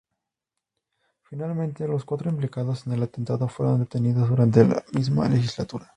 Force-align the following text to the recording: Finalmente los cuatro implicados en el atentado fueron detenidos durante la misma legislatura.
Finalmente 1.21 1.87
los 1.87 2.05
cuatro 2.05 2.31
implicados 2.31 2.87
en 2.87 2.93
el 2.93 3.03
atentado 3.03 3.47
fueron 3.47 3.81
detenidos 3.81 4.29
durante 4.29 4.65
la 4.65 4.83
misma 4.93 5.29
legislatura. 5.29 5.87